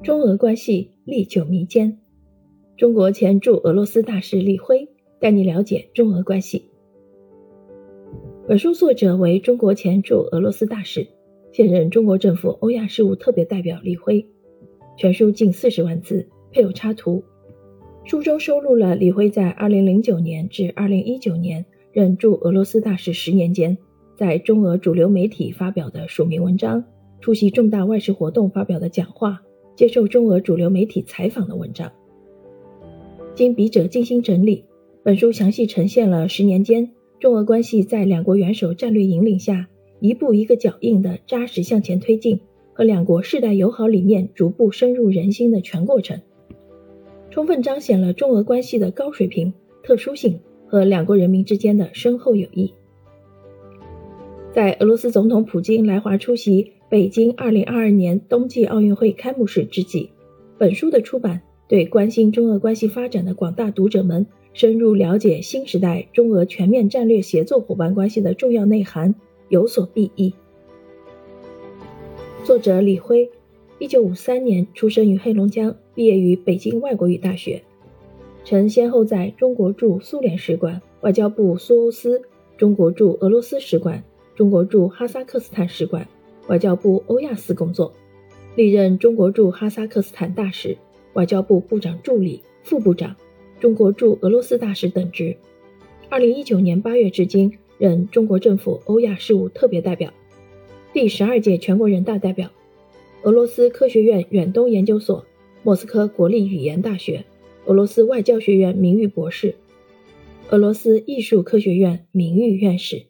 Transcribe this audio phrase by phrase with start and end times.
[0.00, 1.98] 中俄关系历久弥坚。
[2.76, 6.70] 中国前驻俄罗斯大使李辉带你了解中俄关系。
[8.46, 11.08] 本书作者为中国前驻俄罗斯大使、
[11.52, 14.24] 现任中国政府欧亚事务特别代表李辉。
[14.96, 17.24] 全书近四十万字，配有插图。
[18.04, 23.76] 书中收录了李辉在2009年至2019年任驻俄罗斯大使十年间，
[24.16, 26.84] 在中俄主流媒体发表的署名文章，
[27.20, 29.42] 出席重大外事活动发表的讲话。
[29.78, 31.92] 接受中俄主流媒体采访的文章，
[33.36, 34.64] 经笔者精心整理，
[35.04, 39.68] 本书详细呈现了十年间中俄关系在两国元首战略引领下
[40.00, 42.40] 一步一个脚印的扎实向前推进，
[42.72, 46.20] 和两国世代友好理念逐步深入人心的全过程，
[47.30, 52.74] 充分彰显了中俄关系的高水平、特殊性和两国人民之间的深厚友谊。
[54.58, 56.72] 在俄罗斯总统普京来华出席。
[56.88, 60.10] 北京二零二二年冬季奥运会开幕式之际，
[60.58, 69.14] 本书的出版对关心中俄关系发展的广大读者们深入了解新时代中俄全面战略协作伙伴关系的重要内涵
[69.48, 70.34] 有所裨益。
[72.42, 73.30] 作者李辉，
[73.78, 77.62] 一九五三年出生于黑龙江，毕业于北京外国语大学，
[78.44, 82.22] 曾先后在中国驻苏联使馆、外交部苏欧司、
[82.56, 84.02] 中国驻俄罗斯使馆、
[84.38, 86.06] 中国驻哈萨克斯坦使馆。
[86.46, 87.92] 外交部欧亚司工作，
[88.54, 90.78] 历任中国驻哈萨克斯坦大使、
[91.14, 93.16] 外交部部长助理、副部长、
[93.58, 95.36] 中国驻俄罗斯大使等职。
[96.08, 100.14] 二零一九年八月至今，任中国政府欧亚事务特别代表，
[100.92, 102.52] 第十二届全国人大代表，
[103.22, 105.26] 俄罗斯科学院远东研究所、
[105.64, 107.24] 莫斯科国立语言大学、
[107.64, 109.56] 俄罗斯外交学院名誉博士、
[110.50, 113.07] 俄罗斯艺术科学院名誉院士。